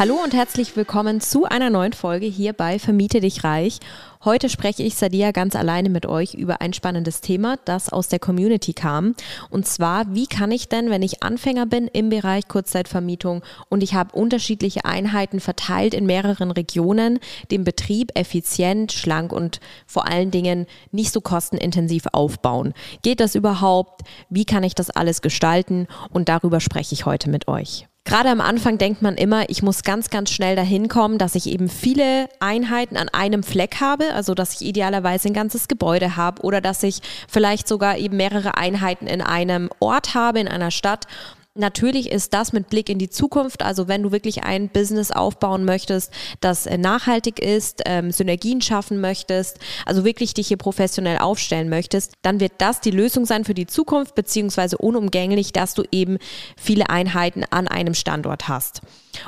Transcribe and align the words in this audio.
Hallo 0.00 0.14
und 0.24 0.32
herzlich 0.32 0.76
willkommen 0.76 1.20
zu 1.20 1.44
einer 1.44 1.68
neuen 1.68 1.92
Folge 1.92 2.24
hier 2.24 2.54
bei 2.54 2.78
Vermiete 2.78 3.20
dich 3.20 3.44
reich. 3.44 3.80
Heute 4.24 4.48
spreche 4.48 4.82
ich 4.82 4.94
Sadia 4.94 5.30
ganz 5.30 5.54
alleine 5.54 5.90
mit 5.90 6.06
euch 6.06 6.32
über 6.32 6.62
ein 6.62 6.72
spannendes 6.72 7.20
Thema, 7.20 7.58
das 7.66 7.90
aus 7.90 8.08
der 8.08 8.18
Community 8.18 8.72
kam. 8.72 9.14
Und 9.50 9.66
zwar, 9.66 10.14
wie 10.14 10.26
kann 10.26 10.52
ich 10.52 10.70
denn, 10.70 10.88
wenn 10.88 11.02
ich 11.02 11.22
Anfänger 11.22 11.66
bin 11.66 11.86
im 11.86 12.08
Bereich 12.08 12.48
Kurzzeitvermietung 12.48 13.44
und 13.68 13.82
ich 13.82 13.92
habe 13.92 14.16
unterschiedliche 14.18 14.86
Einheiten 14.86 15.38
verteilt 15.38 15.92
in 15.92 16.06
mehreren 16.06 16.50
Regionen, 16.50 17.18
den 17.50 17.64
Betrieb 17.64 18.18
effizient, 18.18 18.92
schlank 18.92 19.34
und 19.34 19.60
vor 19.84 20.08
allen 20.08 20.30
Dingen 20.30 20.64
nicht 20.92 21.12
so 21.12 21.20
kostenintensiv 21.20 22.04
aufbauen? 22.12 22.72
Geht 23.02 23.20
das 23.20 23.34
überhaupt? 23.34 24.00
Wie 24.30 24.46
kann 24.46 24.64
ich 24.64 24.74
das 24.74 24.88
alles 24.88 25.20
gestalten? 25.20 25.88
Und 26.08 26.30
darüber 26.30 26.60
spreche 26.60 26.94
ich 26.94 27.04
heute 27.04 27.28
mit 27.28 27.48
euch. 27.48 27.89
Gerade 28.10 28.30
am 28.30 28.40
Anfang 28.40 28.76
denkt 28.76 29.02
man 29.02 29.14
immer, 29.14 29.48
ich 29.50 29.62
muss 29.62 29.84
ganz, 29.84 30.10
ganz 30.10 30.32
schnell 30.32 30.56
dahin 30.56 30.88
kommen, 30.88 31.16
dass 31.16 31.36
ich 31.36 31.46
eben 31.46 31.68
viele 31.68 32.28
Einheiten 32.40 32.96
an 32.96 33.08
einem 33.08 33.44
Fleck 33.44 33.80
habe, 33.80 34.12
also 34.14 34.34
dass 34.34 34.60
ich 34.60 34.66
idealerweise 34.66 35.28
ein 35.28 35.32
ganzes 35.32 35.68
Gebäude 35.68 36.16
habe 36.16 36.42
oder 36.42 36.60
dass 36.60 36.82
ich 36.82 37.02
vielleicht 37.28 37.68
sogar 37.68 37.98
eben 37.98 38.16
mehrere 38.16 38.56
Einheiten 38.56 39.06
in 39.06 39.22
einem 39.22 39.70
Ort 39.78 40.16
habe, 40.16 40.40
in 40.40 40.48
einer 40.48 40.72
Stadt 40.72 41.06
Natürlich 41.56 42.12
ist 42.12 42.32
das 42.32 42.52
mit 42.52 42.70
Blick 42.70 42.88
in 42.88 43.00
die 43.00 43.10
Zukunft, 43.10 43.62
also 43.62 43.88
wenn 43.88 44.04
du 44.04 44.12
wirklich 44.12 44.44
ein 44.44 44.68
Business 44.68 45.10
aufbauen 45.10 45.64
möchtest, 45.64 46.12
das 46.40 46.66
äh, 46.66 46.78
nachhaltig 46.78 47.40
ist, 47.40 47.82
ähm, 47.86 48.12
Synergien 48.12 48.60
schaffen 48.60 49.00
möchtest, 49.00 49.58
also 49.84 50.04
wirklich 50.04 50.32
dich 50.32 50.46
hier 50.46 50.58
professionell 50.58 51.18
aufstellen 51.18 51.68
möchtest, 51.68 52.12
dann 52.22 52.38
wird 52.38 52.52
das 52.58 52.80
die 52.80 52.92
Lösung 52.92 53.26
sein 53.26 53.44
für 53.44 53.54
die 53.54 53.66
Zukunft, 53.66 54.14
beziehungsweise 54.14 54.78
unumgänglich, 54.78 55.52
dass 55.52 55.74
du 55.74 55.82
eben 55.90 56.18
viele 56.56 56.88
Einheiten 56.88 57.44
an 57.50 57.66
einem 57.66 57.94
Standort 57.94 58.46
hast, 58.46 58.80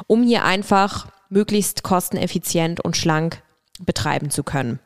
um 0.06 0.22
hier 0.22 0.44
einfach 0.44 1.08
möglichst 1.28 1.82
kosteneffizient 1.82 2.80
und 2.80 2.96
schlank 2.96 3.42
betreiben 3.80 4.30
zu 4.30 4.44
können. 4.44 4.78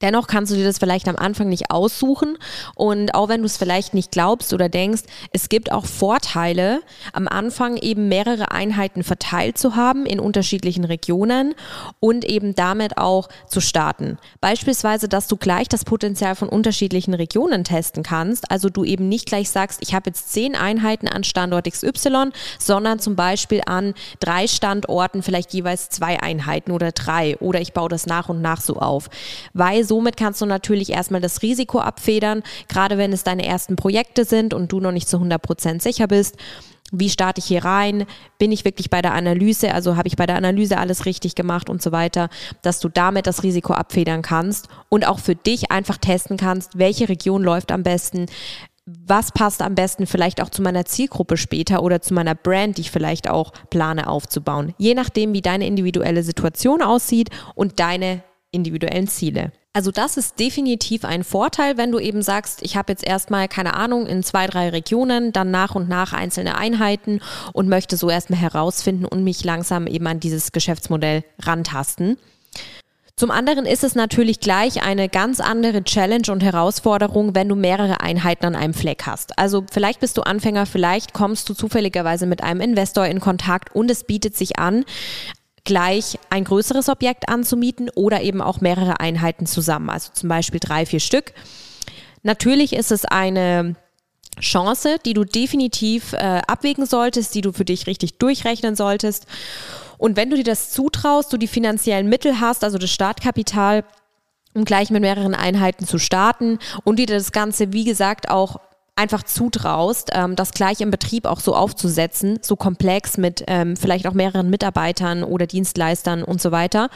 Dennoch 0.00 0.26
kannst 0.26 0.52
du 0.52 0.56
dir 0.56 0.64
das 0.64 0.78
vielleicht 0.78 1.08
am 1.08 1.16
Anfang 1.16 1.48
nicht 1.48 1.70
aussuchen. 1.70 2.38
Und 2.74 3.14
auch 3.14 3.28
wenn 3.28 3.40
du 3.40 3.46
es 3.46 3.56
vielleicht 3.56 3.94
nicht 3.94 4.10
glaubst 4.10 4.52
oder 4.52 4.68
denkst, 4.68 5.02
es 5.32 5.48
gibt 5.48 5.72
auch 5.72 5.86
Vorteile, 5.86 6.80
am 7.12 7.28
Anfang 7.28 7.76
eben 7.76 8.08
mehrere 8.08 8.50
Einheiten 8.50 9.02
verteilt 9.02 9.58
zu 9.58 9.76
haben 9.76 10.06
in 10.06 10.20
unterschiedlichen 10.20 10.84
Regionen 10.84 11.54
und 12.00 12.24
eben 12.24 12.54
damit 12.54 12.98
auch 12.98 13.28
zu 13.46 13.60
starten. 13.60 14.18
Beispielsweise, 14.40 15.08
dass 15.08 15.28
du 15.28 15.36
gleich 15.36 15.68
das 15.68 15.84
Potenzial 15.84 16.34
von 16.34 16.48
unterschiedlichen 16.48 17.14
Regionen 17.14 17.64
testen 17.64 18.02
kannst, 18.02 18.50
also 18.50 18.68
du 18.70 18.84
eben 18.84 19.08
nicht 19.08 19.26
gleich 19.26 19.50
sagst, 19.50 19.80
ich 19.82 19.94
habe 19.94 20.10
jetzt 20.10 20.32
zehn 20.32 20.54
Einheiten 20.54 21.08
an 21.08 21.24
Standort 21.24 21.70
XY, 21.70 22.30
sondern 22.58 22.98
zum 22.98 23.16
Beispiel 23.16 23.62
an 23.66 23.94
drei 24.20 24.46
Standorten 24.46 25.22
vielleicht 25.22 25.52
jeweils 25.52 25.88
zwei 25.90 26.20
Einheiten 26.20 26.72
oder 26.72 26.92
drei. 26.92 27.36
Oder 27.38 27.60
ich 27.60 27.72
baue 27.72 27.88
das 27.88 28.06
nach 28.06 28.28
und 28.28 28.40
nach 28.40 28.60
so 28.60 28.76
auf, 28.76 29.08
weil 29.52 29.84
somit 29.90 30.16
kannst 30.16 30.40
du 30.40 30.46
natürlich 30.46 30.90
erstmal 30.90 31.20
das 31.20 31.42
Risiko 31.42 31.80
abfedern, 31.80 32.44
gerade 32.68 32.96
wenn 32.96 33.12
es 33.12 33.24
deine 33.24 33.44
ersten 33.44 33.74
Projekte 33.74 34.24
sind 34.24 34.54
und 34.54 34.70
du 34.70 34.78
noch 34.78 34.92
nicht 34.92 35.08
zu 35.08 35.16
100 35.16 35.42
Prozent 35.42 35.82
sicher 35.82 36.06
bist. 36.06 36.36
Wie 36.92 37.10
starte 37.10 37.40
ich 37.40 37.46
hier 37.46 37.64
rein? 37.64 38.06
Bin 38.38 38.52
ich 38.52 38.64
wirklich 38.64 38.88
bei 38.88 39.02
der 39.02 39.14
Analyse? 39.14 39.74
Also 39.74 39.96
habe 39.96 40.06
ich 40.06 40.14
bei 40.14 40.26
der 40.26 40.36
Analyse 40.36 40.78
alles 40.78 41.06
richtig 41.06 41.34
gemacht 41.34 41.68
und 41.68 41.82
so 41.82 41.90
weiter, 41.90 42.28
dass 42.62 42.78
du 42.78 42.88
damit 42.88 43.26
das 43.26 43.42
Risiko 43.42 43.72
abfedern 43.72 44.22
kannst 44.22 44.68
und 44.88 45.08
auch 45.08 45.18
für 45.18 45.34
dich 45.34 45.72
einfach 45.72 45.98
testen 45.98 46.36
kannst, 46.36 46.78
welche 46.78 47.08
Region 47.08 47.42
läuft 47.42 47.72
am 47.72 47.82
besten, 47.82 48.26
was 48.86 49.32
passt 49.32 49.60
am 49.60 49.74
besten 49.74 50.06
vielleicht 50.06 50.40
auch 50.40 50.50
zu 50.50 50.62
meiner 50.62 50.84
Zielgruppe 50.84 51.36
später 51.36 51.82
oder 51.82 52.00
zu 52.00 52.14
meiner 52.14 52.36
Brand, 52.36 52.78
die 52.78 52.82
ich 52.82 52.92
vielleicht 52.92 53.28
auch 53.28 53.52
plane 53.70 54.08
aufzubauen. 54.08 54.72
Je 54.78 54.94
nachdem, 54.94 55.32
wie 55.32 55.42
deine 55.42 55.66
individuelle 55.66 56.22
Situation 56.22 56.80
aussieht 56.80 57.30
und 57.56 57.80
deine 57.80 58.22
individuellen 58.52 59.08
Ziele. 59.08 59.52
Also 59.72 59.92
das 59.92 60.16
ist 60.16 60.40
definitiv 60.40 61.04
ein 61.04 61.22
Vorteil, 61.22 61.76
wenn 61.76 61.92
du 61.92 62.00
eben 62.00 62.22
sagst, 62.22 62.60
ich 62.62 62.76
habe 62.76 62.92
jetzt 62.92 63.06
erstmal 63.06 63.46
keine 63.46 63.74
Ahnung 63.74 64.06
in 64.06 64.24
zwei, 64.24 64.48
drei 64.48 64.70
Regionen, 64.70 65.32
dann 65.32 65.52
nach 65.52 65.76
und 65.76 65.88
nach 65.88 66.12
einzelne 66.12 66.58
Einheiten 66.58 67.20
und 67.52 67.68
möchte 67.68 67.96
so 67.96 68.10
erstmal 68.10 68.40
herausfinden 68.40 69.04
und 69.04 69.22
mich 69.22 69.44
langsam 69.44 69.86
eben 69.86 70.08
an 70.08 70.18
dieses 70.18 70.50
Geschäftsmodell 70.50 71.22
rantasten. 71.40 72.18
Zum 73.14 73.30
anderen 73.30 73.64
ist 73.66 73.84
es 73.84 73.94
natürlich 73.94 74.40
gleich 74.40 74.82
eine 74.82 75.08
ganz 75.08 75.40
andere 75.40 75.84
Challenge 75.84 76.32
und 76.32 76.42
Herausforderung, 76.42 77.34
wenn 77.36 77.48
du 77.48 77.54
mehrere 77.54 78.00
Einheiten 78.00 78.46
an 78.46 78.56
einem 78.56 78.74
Fleck 78.74 79.02
hast. 79.06 79.38
Also 79.38 79.64
vielleicht 79.70 80.00
bist 80.00 80.16
du 80.16 80.22
Anfänger, 80.22 80.66
vielleicht 80.66 81.12
kommst 81.12 81.48
du 81.48 81.54
zufälligerweise 81.54 82.26
mit 82.26 82.42
einem 82.42 82.60
Investor 82.62 83.06
in 83.06 83.20
Kontakt 83.20 83.74
und 83.74 83.90
es 83.90 84.04
bietet 84.04 84.36
sich 84.36 84.58
an, 84.58 84.84
gleich 85.70 86.18
ein 86.30 86.42
größeres 86.42 86.88
Objekt 86.88 87.28
anzumieten 87.28 87.90
oder 87.94 88.22
eben 88.22 88.42
auch 88.42 88.60
mehrere 88.60 88.98
Einheiten 88.98 89.46
zusammen, 89.46 89.88
also 89.88 90.10
zum 90.12 90.28
Beispiel 90.28 90.58
drei, 90.58 90.84
vier 90.84 90.98
Stück. 90.98 91.32
Natürlich 92.24 92.72
ist 92.72 92.90
es 92.90 93.04
eine 93.04 93.76
Chance, 94.40 94.96
die 95.04 95.14
du 95.14 95.22
definitiv 95.22 96.12
äh, 96.12 96.42
abwägen 96.48 96.86
solltest, 96.86 97.36
die 97.36 97.40
du 97.40 97.52
für 97.52 97.64
dich 97.64 97.86
richtig 97.86 98.18
durchrechnen 98.18 98.74
solltest. 98.74 99.26
Und 99.96 100.16
wenn 100.16 100.28
du 100.30 100.36
dir 100.36 100.42
das 100.42 100.70
zutraust, 100.70 101.32
du 101.32 101.36
die 101.36 101.46
finanziellen 101.46 102.08
Mittel 102.08 102.40
hast, 102.40 102.64
also 102.64 102.76
das 102.76 102.90
Startkapital, 102.90 103.84
um 104.52 104.64
gleich 104.64 104.90
mit 104.90 105.02
mehreren 105.02 105.36
Einheiten 105.36 105.86
zu 105.86 106.00
starten 106.00 106.58
und 106.82 106.98
dir 106.98 107.06
das 107.06 107.30
Ganze, 107.30 107.72
wie 107.72 107.84
gesagt, 107.84 108.28
auch 108.28 108.56
einfach 108.96 109.22
zutraust, 109.22 110.10
ähm, 110.12 110.36
das 110.36 110.52
gleich 110.52 110.80
im 110.80 110.90
Betrieb 110.90 111.26
auch 111.26 111.40
so 111.40 111.54
aufzusetzen, 111.54 112.38
so 112.42 112.56
komplex 112.56 113.16
mit 113.16 113.44
ähm, 113.46 113.76
vielleicht 113.76 114.06
auch 114.06 114.14
mehreren 114.14 114.50
Mitarbeitern 114.50 115.24
oder 115.24 115.46
Dienstleistern 115.46 116.22
und 116.22 116.40
so 116.40 116.52
weiter, 116.52 116.88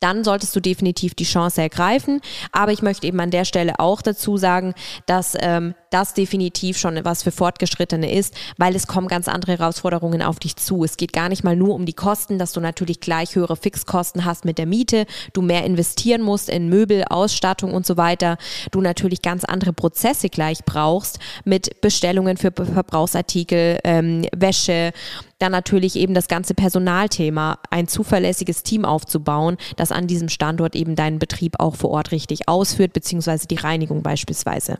dann 0.00 0.24
solltest 0.24 0.56
du 0.56 0.60
definitiv 0.60 1.14
die 1.14 1.24
Chance 1.24 1.60
ergreifen. 1.60 2.20
Aber 2.52 2.72
ich 2.72 2.82
möchte 2.82 3.06
eben 3.06 3.20
an 3.20 3.30
der 3.30 3.44
Stelle 3.44 3.78
auch 3.78 4.02
dazu 4.02 4.36
sagen, 4.36 4.74
dass 5.06 5.36
ähm, 5.38 5.74
das 5.90 6.14
definitiv 6.14 6.78
schon 6.78 6.98
was 7.04 7.22
für 7.22 7.30
Fortgeschrittene 7.30 8.12
ist, 8.12 8.34
weil 8.56 8.74
es 8.74 8.86
kommen 8.86 9.08
ganz 9.08 9.28
andere 9.28 9.58
Herausforderungen 9.58 10.22
auf 10.22 10.38
dich 10.38 10.56
zu. 10.56 10.84
Es 10.84 10.96
geht 10.96 11.12
gar 11.12 11.28
nicht 11.28 11.44
mal 11.44 11.56
nur 11.56 11.74
um 11.74 11.84
die 11.84 11.92
Kosten, 11.92 12.38
dass 12.38 12.52
du 12.52 12.60
natürlich 12.60 13.00
gleich 13.00 13.34
höhere 13.34 13.56
Fixkosten 13.56 14.24
hast 14.24 14.44
mit 14.44 14.58
der 14.58 14.66
Miete, 14.66 15.06
du 15.32 15.42
mehr 15.42 15.64
investieren 15.64 16.22
musst 16.22 16.48
in 16.48 16.68
Möbel, 16.68 17.04
Ausstattung 17.04 17.74
und 17.74 17.86
so 17.86 17.96
weiter, 17.96 18.38
du 18.70 18.80
natürlich 18.80 19.22
ganz 19.22 19.44
andere 19.44 19.72
Prozesse 19.72 20.28
gleich 20.28 20.64
brauchst 20.64 21.18
mit 21.44 21.80
Bestellungen 21.80 22.36
für 22.36 22.52
Verbrauchsartikel, 22.52 23.78
ähm, 23.84 24.26
Wäsche, 24.34 24.92
dann 25.40 25.52
natürlich 25.52 25.96
eben 25.96 26.14
das 26.14 26.28
ganze 26.28 26.54
Personalthema, 26.54 27.58
ein 27.70 27.88
zuverlässiges 27.88 28.62
Team 28.62 28.84
aufzubauen, 28.84 29.56
das 29.76 29.90
an 29.90 30.06
diesem 30.06 30.28
Standort 30.28 30.76
eben 30.76 30.94
deinen 30.94 31.18
Betrieb 31.18 31.58
auch 31.58 31.74
vor 31.74 31.90
Ort 31.90 32.12
richtig 32.12 32.48
ausführt, 32.48 32.92
beziehungsweise 32.92 33.48
die 33.48 33.56
Reinigung 33.56 34.02
beispielsweise. 34.02 34.78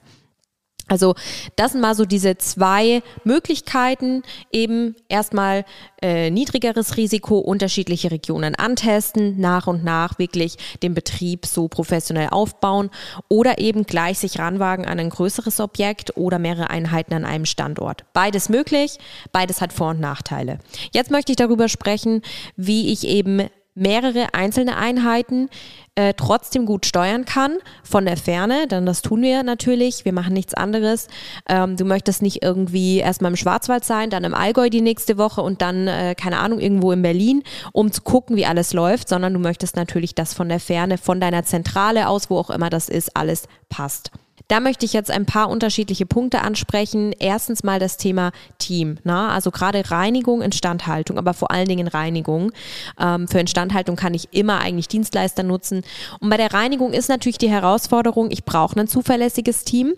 Also 0.90 1.14
das 1.54 1.72
sind 1.72 1.80
mal 1.80 1.94
so 1.94 2.04
diese 2.04 2.36
zwei 2.36 3.02
Möglichkeiten, 3.22 4.22
eben 4.52 4.96
erstmal 5.08 5.64
äh, 6.02 6.30
niedrigeres 6.30 6.96
Risiko, 6.96 7.38
unterschiedliche 7.38 8.10
Regionen 8.10 8.56
antesten, 8.56 9.40
nach 9.40 9.68
und 9.68 9.84
nach 9.84 10.18
wirklich 10.18 10.56
den 10.82 10.92
Betrieb 10.92 11.46
so 11.46 11.68
professionell 11.68 12.28
aufbauen 12.30 12.90
oder 13.28 13.58
eben 13.58 13.84
gleich 13.84 14.18
sich 14.18 14.40
ranwagen 14.40 14.84
an 14.84 14.98
ein 14.98 15.10
größeres 15.10 15.60
Objekt 15.60 16.16
oder 16.16 16.40
mehrere 16.40 16.70
Einheiten 16.70 17.14
an 17.14 17.24
einem 17.24 17.46
Standort. 17.46 18.04
Beides 18.12 18.48
möglich, 18.48 18.98
beides 19.30 19.60
hat 19.60 19.72
Vor- 19.72 19.90
und 19.90 20.00
Nachteile. 20.00 20.58
Jetzt 20.92 21.12
möchte 21.12 21.30
ich 21.30 21.36
darüber 21.36 21.68
sprechen, 21.68 22.22
wie 22.56 22.92
ich 22.92 23.06
eben 23.06 23.48
mehrere 23.80 24.34
einzelne 24.34 24.76
Einheiten 24.76 25.48
äh, 25.96 26.14
trotzdem 26.14 26.66
gut 26.66 26.86
steuern 26.86 27.24
kann 27.24 27.58
von 27.82 28.04
der 28.04 28.16
Ferne, 28.16 28.68
denn 28.68 28.86
das 28.86 29.02
tun 29.02 29.22
wir 29.22 29.42
natürlich. 29.42 30.04
Wir 30.04 30.12
machen 30.12 30.34
nichts 30.34 30.54
anderes. 30.54 31.08
Ähm, 31.48 31.76
du 31.76 31.84
möchtest 31.84 32.22
nicht 32.22 32.42
irgendwie 32.42 32.98
erstmal 32.98 33.32
im 33.32 33.36
Schwarzwald 33.36 33.84
sein, 33.84 34.10
dann 34.10 34.24
im 34.24 34.34
Allgäu 34.34 34.70
die 34.70 34.80
nächste 34.82 35.18
Woche 35.18 35.42
und 35.42 35.62
dann, 35.62 35.88
äh, 35.88 36.14
keine 36.14 36.38
Ahnung, 36.38 36.60
irgendwo 36.60 36.92
in 36.92 37.02
Berlin, 37.02 37.42
um 37.72 37.90
zu 37.90 38.02
gucken, 38.02 38.36
wie 38.36 38.46
alles 38.46 38.72
läuft, 38.72 39.08
sondern 39.08 39.34
du 39.34 39.40
möchtest 39.40 39.76
natürlich, 39.76 40.14
dass 40.14 40.32
von 40.32 40.48
der 40.48 40.60
Ferne, 40.60 40.96
von 40.96 41.20
deiner 41.20 41.42
Zentrale 41.44 42.08
aus, 42.08 42.30
wo 42.30 42.38
auch 42.38 42.50
immer 42.50 42.70
das 42.70 42.88
ist, 42.88 43.16
alles 43.16 43.48
passt. 43.68 44.12
Da 44.50 44.58
möchte 44.58 44.84
ich 44.84 44.92
jetzt 44.92 45.12
ein 45.12 45.26
paar 45.26 45.48
unterschiedliche 45.48 46.06
Punkte 46.06 46.42
ansprechen. 46.42 47.14
Erstens 47.16 47.62
mal 47.62 47.78
das 47.78 47.98
Thema 47.98 48.32
Team. 48.58 48.98
Ne? 49.04 49.28
Also 49.28 49.52
gerade 49.52 49.88
Reinigung, 49.92 50.42
Instandhaltung, 50.42 51.18
aber 51.18 51.34
vor 51.34 51.52
allen 51.52 51.68
Dingen 51.68 51.86
Reinigung. 51.86 52.50
Ähm, 52.98 53.28
für 53.28 53.38
Instandhaltung 53.38 53.94
kann 53.94 54.12
ich 54.12 54.26
immer 54.32 54.58
eigentlich 54.58 54.88
Dienstleister 54.88 55.44
nutzen. 55.44 55.84
Und 56.18 56.30
bei 56.30 56.36
der 56.36 56.52
Reinigung 56.52 56.92
ist 56.92 57.08
natürlich 57.08 57.38
die 57.38 57.48
Herausforderung, 57.48 58.32
ich 58.32 58.44
brauche 58.44 58.74
ein 58.80 58.88
zuverlässiges 58.88 59.62
Team. 59.62 59.94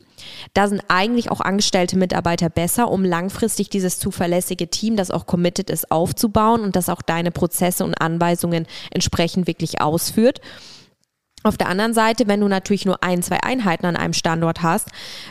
Da 0.53 0.69
sind 0.69 0.83
eigentlich 0.89 1.31
auch 1.31 1.41
angestellte 1.41 1.97
Mitarbeiter 1.97 2.51
besser, 2.51 2.91
um 2.91 3.07
langfristig 3.07 3.71
dieses 3.71 3.99
zuverlässige 3.99 4.69
Team, 4.69 4.97
das 4.97 5.11
auch 5.11 5.25
committed 5.25 5.71
ist, 5.71 5.91
aufzubauen 5.91 6.61
und 6.61 6.77
das 6.77 6.91
auch 6.91 7.01
deine 7.01 7.31
Prozesse 7.31 7.87
und 7.87 7.95
Anweisungen 8.03 8.67
entsprechend 8.91 9.47
wirklich 9.47 9.81
ausführt. 9.81 10.43
Auf 11.43 11.57
der 11.57 11.69
anderen 11.69 11.95
Seite, 11.95 12.29
wenn 12.29 12.41
du 12.41 12.49
natürlich 12.49 12.85
nur 12.85 13.03
ein, 13.03 13.23
zwei 13.23 13.43
Einheiten 13.43 13.87
an 13.87 13.97
einem 13.97 14.13
Standort 14.13 14.63
hast, 14.63 14.89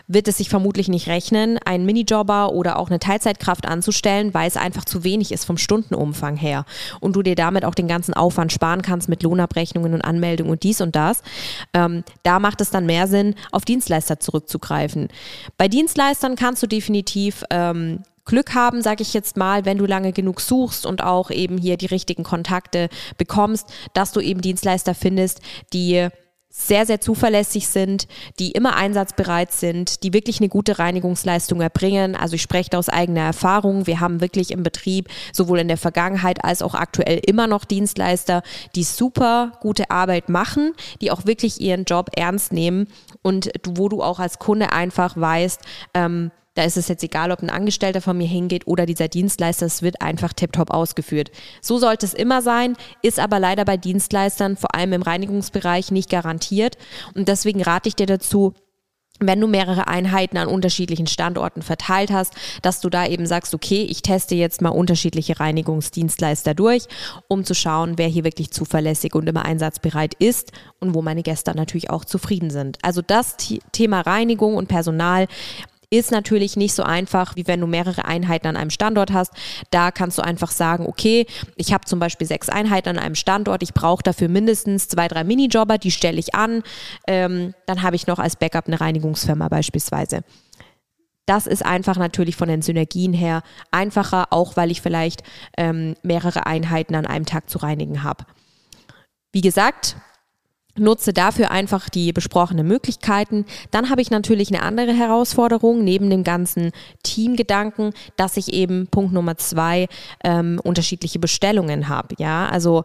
wird 0.07 0.27
es 0.27 0.37
sich 0.37 0.49
vermutlich 0.49 0.87
nicht 0.89 1.07
rechnen, 1.07 1.57
einen 1.65 1.85
Minijobber 1.85 2.51
oder 2.51 2.77
auch 2.77 2.89
eine 2.89 2.99
Teilzeitkraft 2.99 3.67
anzustellen, 3.67 4.33
weil 4.33 4.47
es 4.47 4.57
einfach 4.57 4.85
zu 4.85 5.03
wenig 5.03 5.31
ist 5.31 5.45
vom 5.45 5.57
Stundenumfang 5.57 6.35
her 6.35 6.65
und 6.99 7.15
du 7.15 7.21
dir 7.21 7.35
damit 7.35 7.65
auch 7.65 7.75
den 7.75 7.87
ganzen 7.87 8.13
Aufwand 8.13 8.51
sparen 8.51 8.81
kannst 8.81 9.09
mit 9.09 9.23
Lohnabrechnungen 9.23 9.93
und 9.93 10.01
Anmeldungen 10.01 10.51
und 10.51 10.63
dies 10.63 10.81
und 10.81 10.95
das. 10.95 11.21
Ähm, 11.73 12.03
da 12.23 12.39
macht 12.39 12.61
es 12.61 12.71
dann 12.71 12.85
mehr 12.85 13.07
Sinn, 13.07 13.35
auf 13.51 13.63
Dienstleister 13.63 14.19
zurückzugreifen. 14.19 15.07
Bei 15.57 15.67
Dienstleistern 15.67 16.35
kannst 16.35 16.61
du 16.61 16.67
definitiv 16.67 17.43
ähm, 17.49 18.03
Glück 18.25 18.53
haben, 18.53 18.81
sage 18.81 19.01
ich 19.01 19.13
jetzt 19.13 19.37
mal, 19.37 19.65
wenn 19.65 19.77
du 19.77 19.85
lange 19.85 20.13
genug 20.13 20.41
suchst 20.41 20.85
und 20.85 21.03
auch 21.03 21.31
eben 21.31 21.57
hier 21.57 21.77
die 21.77 21.87
richtigen 21.87 22.23
Kontakte 22.23 22.89
bekommst, 23.17 23.67
dass 23.93 24.11
du 24.11 24.19
eben 24.19 24.41
Dienstleister 24.41 24.93
findest, 24.93 25.41
die 25.73 26.09
sehr, 26.51 26.85
sehr 26.85 26.99
zuverlässig 26.99 27.69
sind, 27.69 28.07
die 28.37 28.51
immer 28.51 28.75
einsatzbereit 28.75 29.53
sind, 29.53 30.03
die 30.03 30.13
wirklich 30.13 30.39
eine 30.39 30.49
gute 30.49 30.79
Reinigungsleistung 30.79 31.61
erbringen. 31.61 32.15
Also 32.15 32.35
ich 32.35 32.41
spreche 32.41 32.69
da 32.69 32.77
aus 32.77 32.89
eigener 32.89 33.21
Erfahrung. 33.21 33.87
Wir 33.87 34.01
haben 34.01 34.19
wirklich 34.19 34.51
im 34.51 34.61
Betrieb 34.61 35.07
sowohl 35.31 35.59
in 35.59 35.69
der 35.69 35.77
Vergangenheit 35.77 36.43
als 36.43 36.61
auch 36.61 36.75
aktuell 36.75 37.21
immer 37.25 37.47
noch 37.47 37.63
Dienstleister, 37.63 38.43
die 38.75 38.83
super 38.83 39.53
gute 39.61 39.89
Arbeit 39.89 40.27
machen, 40.27 40.73
die 40.99 41.09
auch 41.09 41.25
wirklich 41.25 41.61
ihren 41.61 41.85
Job 41.85 42.09
ernst 42.17 42.51
nehmen 42.51 42.87
und 43.21 43.49
wo 43.65 43.87
du 43.87 44.03
auch 44.03 44.19
als 44.19 44.37
Kunde 44.37 44.73
einfach 44.73 45.15
weißt, 45.15 45.61
ähm, 45.93 46.31
da 46.53 46.63
ist 46.63 46.77
es 46.77 46.89
jetzt 46.89 47.03
egal, 47.03 47.31
ob 47.31 47.41
ein 47.41 47.49
Angestellter 47.49 48.01
von 48.01 48.17
mir 48.17 48.27
hingeht 48.27 48.67
oder 48.67 48.85
dieser 48.85 49.07
Dienstleister, 49.07 49.65
es 49.65 49.81
wird 49.81 50.01
einfach 50.01 50.33
tiptop 50.33 50.71
ausgeführt. 50.71 51.31
So 51.61 51.77
sollte 51.77 52.05
es 52.05 52.13
immer 52.13 52.41
sein, 52.41 52.75
ist 53.01 53.19
aber 53.19 53.39
leider 53.39 53.63
bei 53.63 53.77
Dienstleistern, 53.77 54.57
vor 54.57 54.75
allem 54.75 54.93
im 54.93 55.01
Reinigungsbereich, 55.01 55.91
nicht 55.91 56.09
garantiert. 56.09 56.77
Und 57.15 57.29
deswegen 57.29 57.61
rate 57.61 57.87
ich 57.87 57.95
dir 57.95 58.05
dazu, 58.05 58.53
wenn 59.21 59.39
du 59.39 59.47
mehrere 59.47 59.87
Einheiten 59.87 60.37
an 60.37 60.47
unterschiedlichen 60.47 61.07
Standorten 61.07 61.61
verteilt 61.61 62.11
hast, 62.11 62.33
dass 62.61 62.81
du 62.81 62.89
da 62.89 63.05
eben 63.05 63.25
sagst, 63.25 63.53
okay, 63.53 63.83
ich 63.83 64.01
teste 64.01 64.35
jetzt 64.35 64.61
mal 64.61 64.69
unterschiedliche 64.69 65.39
Reinigungsdienstleister 65.39 66.53
durch, 66.53 66.87
um 67.27 67.45
zu 67.45 67.53
schauen, 67.53 67.97
wer 67.97 68.07
hier 68.07 68.23
wirklich 68.23 68.51
zuverlässig 68.51 69.13
und 69.13 69.29
immer 69.29 69.45
einsatzbereit 69.45 70.15
ist 70.15 70.51
und 70.79 70.95
wo 70.95 71.01
meine 71.01 71.23
Gäste 71.23 71.55
natürlich 71.55 71.89
auch 71.91 72.03
zufrieden 72.03 72.49
sind. 72.49 72.79
Also 72.81 73.01
das 73.01 73.37
Thema 73.71 74.01
Reinigung 74.01 74.55
und 74.55 74.67
Personal 74.67 75.27
ist 75.91 76.09
natürlich 76.11 76.55
nicht 76.55 76.73
so 76.73 76.83
einfach, 76.83 77.35
wie 77.35 77.45
wenn 77.47 77.59
du 77.59 77.67
mehrere 77.67 78.05
Einheiten 78.05 78.47
an 78.47 78.55
einem 78.55 78.69
Standort 78.69 79.11
hast. 79.11 79.33
Da 79.71 79.91
kannst 79.91 80.17
du 80.17 80.23
einfach 80.23 80.49
sagen, 80.49 80.87
okay, 80.87 81.27
ich 81.57 81.73
habe 81.73 81.85
zum 81.85 81.99
Beispiel 81.99 82.25
sechs 82.25 82.49
Einheiten 82.49 82.89
an 82.89 82.97
einem 82.97 83.15
Standort, 83.15 83.61
ich 83.61 83.73
brauche 83.73 84.01
dafür 84.01 84.29
mindestens 84.29 84.87
zwei, 84.87 85.09
drei 85.09 85.23
Minijobber, 85.25 85.77
die 85.77 85.91
stelle 85.91 86.17
ich 86.17 86.33
an. 86.33 86.63
Ähm, 87.07 87.53
dann 87.65 87.83
habe 87.83 87.97
ich 87.97 88.07
noch 88.07 88.19
als 88.19 88.37
Backup 88.37 88.67
eine 88.67 88.79
Reinigungsfirma 88.79 89.49
beispielsweise. 89.49 90.23
Das 91.25 91.45
ist 91.45 91.63
einfach 91.63 91.97
natürlich 91.97 92.35
von 92.35 92.47
den 92.47 92.61
Synergien 92.61 93.13
her 93.13 93.43
einfacher, 93.69 94.27
auch 94.31 94.55
weil 94.55 94.71
ich 94.71 94.81
vielleicht 94.81 95.23
ähm, 95.57 95.95
mehrere 96.03 96.45
Einheiten 96.45 96.95
an 96.95 97.05
einem 97.05 97.25
Tag 97.25 97.49
zu 97.49 97.57
reinigen 97.59 98.03
habe. 98.03 98.25
Wie 99.33 99.41
gesagt, 99.41 99.97
nutze 100.77 101.13
dafür 101.13 101.51
einfach 101.51 101.89
die 101.89 102.13
besprochenen 102.13 102.67
Möglichkeiten. 102.67 103.45
Dann 103.71 103.89
habe 103.89 104.01
ich 104.01 104.11
natürlich 104.11 104.49
eine 104.49 104.63
andere 104.63 104.93
Herausforderung 104.93 105.83
neben 105.83 106.09
dem 106.09 106.23
ganzen 106.23 106.71
Teamgedanken, 107.03 107.93
dass 108.15 108.37
ich 108.37 108.53
eben 108.53 108.87
Punkt 108.87 109.13
Nummer 109.13 109.37
zwei 109.37 109.87
ähm, 110.23 110.59
unterschiedliche 110.63 111.19
Bestellungen 111.19 111.89
habe. 111.89 112.15
Ja, 112.17 112.47
also 112.47 112.83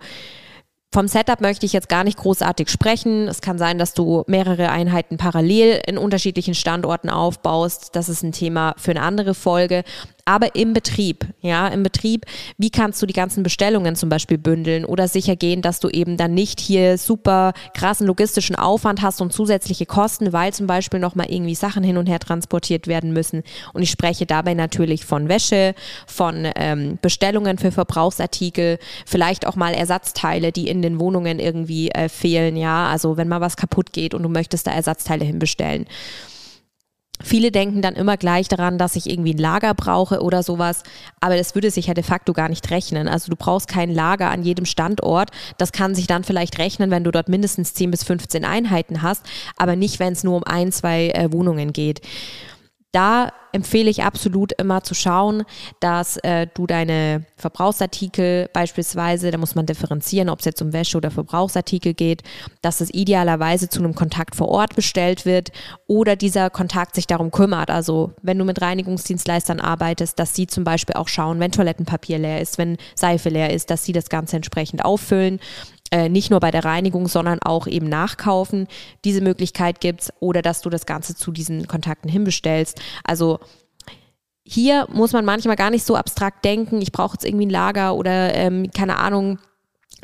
vom 0.92 1.08
Setup 1.08 1.40
möchte 1.40 1.66
ich 1.66 1.72
jetzt 1.72 1.88
gar 1.88 2.04
nicht 2.04 2.16
großartig 2.16 2.70
sprechen. 2.70 3.28
Es 3.28 3.42
kann 3.42 3.58
sein, 3.58 3.76
dass 3.76 3.92
du 3.92 4.24
mehrere 4.28 4.70
Einheiten 4.70 5.18
parallel 5.18 5.80
in 5.86 5.98
unterschiedlichen 5.98 6.54
Standorten 6.54 7.10
aufbaust. 7.10 7.94
Das 7.94 8.08
ist 8.08 8.22
ein 8.22 8.32
Thema 8.32 8.74
für 8.78 8.92
eine 8.92 9.02
andere 9.02 9.34
Folge 9.34 9.84
aber 10.26 10.56
im 10.56 10.72
Betrieb, 10.72 11.24
ja, 11.40 11.68
im 11.68 11.84
Betrieb, 11.84 12.26
wie 12.58 12.70
kannst 12.70 13.00
du 13.00 13.06
die 13.06 13.14
ganzen 13.14 13.44
Bestellungen 13.44 13.94
zum 13.94 14.08
Beispiel 14.08 14.38
bündeln 14.38 14.84
oder 14.84 15.06
sicher 15.06 15.36
gehen, 15.36 15.62
dass 15.62 15.78
du 15.78 15.88
eben 15.88 16.16
dann 16.16 16.34
nicht 16.34 16.58
hier 16.58 16.98
super 16.98 17.52
krassen 17.74 18.08
logistischen 18.08 18.56
Aufwand 18.56 19.02
hast 19.02 19.20
und 19.20 19.32
zusätzliche 19.32 19.86
Kosten, 19.86 20.32
weil 20.32 20.52
zum 20.52 20.66
Beispiel 20.66 20.98
nochmal 20.98 21.30
irgendwie 21.30 21.54
Sachen 21.54 21.84
hin 21.84 21.96
und 21.96 22.08
her 22.08 22.18
transportiert 22.18 22.88
werden 22.88 23.12
müssen. 23.12 23.44
Und 23.72 23.82
ich 23.82 23.90
spreche 23.90 24.26
dabei 24.26 24.54
natürlich 24.54 25.04
von 25.04 25.28
Wäsche, 25.28 25.76
von 26.08 26.48
ähm, 26.56 26.98
Bestellungen 27.00 27.56
für 27.56 27.70
Verbrauchsartikel, 27.70 28.78
vielleicht 29.06 29.46
auch 29.46 29.54
mal 29.54 29.74
Ersatzteile, 29.74 30.50
die 30.50 30.68
in 30.68 30.82
den 30.82 30.98
Wohnungen 30.98 31.38
irgendwie 31.38 31.92
äh, 31.92 32.08
fehlen, 32.08 32.56
ja, 32.56 32.88
also 32.88 33.16
wenn 33.16 33.28
mal 33.28 33.40
was 33.40 33.56
kaputt 33.56 33.92
geht 33.92 34.12
und 34.12 34.24
du 34.24 34.28
möchtest 34.28 34.66
da 34.66 34.72
Ersatzteile 34.72 35.24
hinbestellen. 35.24 35.86
Viele 37.22 37.50
denken 37.50 37.82
dann 37.82 37.94
immer 37.94 38.16
gleich 38.16 38.48
daran, 38.48 38.78
dass 38.78 38.96
ich 38.96 39.08
irgendwie 39.08 39.34
ein 39.34 39.38
Lager 39.38 39.74
brauche 39.74 40.20
oder 40.20 40.42
sowas, 40.42 40.82
aber 41.20 41.36
das 41.36 41.54
würde 41.54 41.70
sich 41.70 41.86
ja 41.86 41.94
de 41.94 42.04
facto 42.04 42.32
gar 42.32 42.48
nicht 42.48 42.70
rechnen. 42.70 43.08
Also 43.08 43.30
du 43.30 43.36
brauchst 43.36 43.68
kein 43.68 43.92
Lager 43.92 44.30
an 44.30 44.42
jedem 44.42 44.66
Standort. 44.66 45.30
Das 45.58 45.72
kann 45.72 45.94
sich 45.94 46.06
dann 46.06 46.24
vielleicht 46.24 46.58
rechnen, 46.58 46.90
wenn 46.90 47.04
du 47.04 47.10
dort 47.10 47.28
mindestens 47.28 47.74
10 47.74 47.90
bis 47.90 48.04
15 48.04 48.44
Einheiten 48.44 49.02
hast, 49.02 49.24
aber 49.56 49.76
nicht, 49.76 49.98
wenn 49.98 50.12
es 50.12 50.24
nur 50.24 50.36
um 50.36 50.44
ein, 50.44 50.72
zwei 50.72 51.08
äh, 51.10 51.32
Wohnungen 51.32 51.72
geht 51.72 52.02
da 52.96 53.30
empfehle 53.56 53.90
ich 53.90 54.04
absolut 54.04 54.52
immer 54.52 54.82
zu 54.82 54.94
schauen, 54.94 55.44
dass 55.80 56.18
äh, 56.18 56.46
du 56.54 56.66
deine 56.66 57.24
Verbrauchsartikel 57.36 58.48
beispielsweise, 58.52 59.30
da 59.30 59.38
muss 59.38 59.54
man 59.54 59.66
differenzieren, 59.66 60.28
ob 60.28 60.40
es 60.40 60.44
jetzt 60.44 60.62
um 60.62 60.72
Wäsche 60.72 60.98
oder 60.98 61.10
Verbrauchsartikel 61.10 61.94
geht, 61.94 62.22
dass 62.62 62.80
es 62.80 62.92
idealerweise 62.92 63.68
zu 63.68 63.80
einem 63.80 63.94
Kontakt 63.94 64.36
vor 64.36 64.48
Ort 64.48 64.76
bestellt 64.76 65.24
wird 65.24 65.52
oder 65.86 66.16
dieser 66.16 66.50
Kontakt 66.50 66.94
sich 66.94 67.06
darum 67.06 67.30
kümmert. 67.30 67.70
Also 67.70 68.12
wenn 68.22 68.38
du 68.38 68.44
mit 68.44 68.60
Reinigungsdienstleistern 68.60 69.58
arbeitest, 69.58 70.18
dass 70.18 70.34
sie 70.34 70.46
zum 70.46 70.64
Beispiel 70.64 70.94
auch 70.94 71.08
schauen, 71.08 71.40
wenn 71.40 71.50
Toilettenpapier 71.50 72.18
leer 72.18 72.40
ist, 72.40 72.58
wenn 72.58 72.76
Seife 72.94 73.30
leer 73.30 73.52
ist, 73.52 73.70
dass 73.70 73.84
sie 73.84 73.92
das 73.92 74.10
Ganze 74.10 74.36
entsprechend 74.36 74.84
auffüllen 74.84 75.40
äh, 75.90 76.08
nicht 76.08 76.30
nur 76.30 76.40
bei 76.40 76.50
der 76.50 76.64
Reinigung, 76.64 77.08
sondern 77.08 77.40
auch 77.42 77.66
eben 77.66 77.88
nachkaufen. 77.88 78.66
Diese 79.04 79.20
Möglichkeit 79.20 79.80
gibt 79.80 80.02
es 80.02 80.12
oder 80.20 80.42
dass 80.42 80.62
du 80.62 80.70
das 80.70 80.86
Ganze 80.86 81.14
zu 81.14 81.32
diesen 81.32 81.66
Kontakten 81.66 82.10
hinbestellst. 82.10 82.80
Also 83.04 83.40
hier 84.44 84.86
muss 84.92 85.12
man 85.12 85.24
manchmal 85.24 85.56
gar 85.56 85.70
nicht 85.70 85.84
so 85.84 85.96
abstrakt 85.96 86.44
denken, 86.44 86.80
ich 86.80 86.92
brauche 86.92 87.14
jetzt 87.14 87.24
irgendwie 87.24 87.46
ein 87.46 87.50
Lager 87.50 87.96
oder 87.96 88.34
ähm, 88.34 88.70
keine 88.72 88.96
Ahnung, 88.98 89.38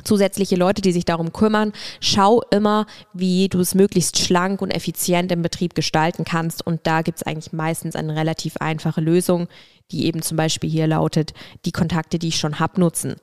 zusätzliche 0.04 0.56
Leute, 0.56 0.82
die 0.82 0.92
sich 0.92 1.04
darum 1.04 1.32
kümmern. 1.32 1.72
Schau 2.00 2.42
immer, 2.50 2.86
wie 3.12 3.48
du 3.48 3.60
es 3.60 3.74
möglichst 3.74 4.18
schlank 4.18 4.60
und 4.62 4.70
effizient 4.70 5.30
im 5.30 5.42
Betrieb 5.42 5.74
gestalten 5.74 6.24
kannst. 6.24 6.66
Und 6.66 6.80
da 6.84 7.02
gibt 7.02 7.18
es 7.18 7.22
eigentlich 7.22 7.52
meistens 7.52 7.94
eine 7.94 8.16
relativ 8.16 8.56
einfache 8.58 9.00
Lösung, 9.00 9.48
die 9.90 10.06
eben 10.06 10.22
zum 10.22 10.36
Beispiel 10.36 10.70
hier 10.70 10.86
lautet, 10.86 11.34
die 11.64 11.72
Kontakte, 11.72 12.18
die 12.18 12.28
ich 12.28 12.38
schon 12.38 12.58
habe, 12.58 12.80
nutzen. 12.80 13.16